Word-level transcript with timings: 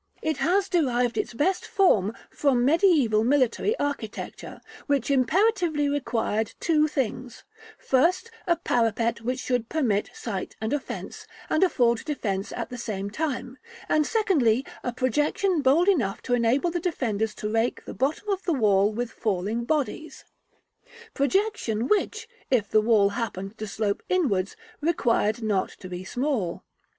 It 0.23 0.37
has 0.37 0.67
derived 0.67 1.15
its 1.15 1.35
best 1.35 1.63
form 1.63 2.15
from 2.31 2.65
mediæval 2.65 3.23
military 3.23 3.77
architecture, 3.77 4.59
which 4.87 5.11
imperatively 5.11 5.87
required 5.89 6.55
two 6.59 6.87
things; 6.87 7.43
first, 7.77 8.31
a 8.47 8.55
parapet 8.55 9.21
which 9.21 9.39
should 9.41 9.69
permit 9.69 10.09
sight 10.11 10.55
and 10.59 10.73
offence, 10.73 11.27
and 11.51 11.63
afford 11.63 12.03
defence 12.03 12.51
at 12.51 12.71
the 12.71 12.79
same 12.79 13.11
time; 13.11 13.59
and 13.87 14.07
secondly, 14.07 14.65
a 14.83 14.91
projection 14.91 15.61
bold 15.61 15.87
enough 15.87 16.19
to 16.23 16.33
enable 16.33 16.71
the 16.71 16.79
defenders 16.79 17.35
to 17.35 17.47
rake 17.47 17.85
the 17.85 17.93
bottom 17.93 18.27
of 18.29 18.41
the 18.45 18.53
wall 18.53 18.91
with 18.91 19.11
falling 19.11 19.65
bodies; 19.65 20.25
projection 21.13 21.87
which, 21.87 22.27
if 22.49 22.71
the 22.71 22.81
wall 22.81 23.09
happened 23.09 23.55
to 23.59 23.67
slope 23.67 24.01
inwards, 24.09 24.55
required 24.81 25.43
not 25.43 25.69
to 25.69 25.87
be 25.87 26.03
small. 26.03 26.63